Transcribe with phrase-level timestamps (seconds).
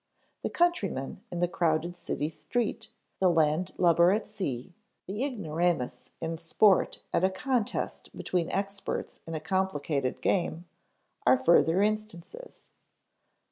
[0.41, 2.87] The countryman in the crowded city street,
[3.19, 4.73] the landlubber at sea,
[5.05, 10.65] the ignoramus in sport at a contest between experts in a complicated game,
[11.27, 12.65] are further instances.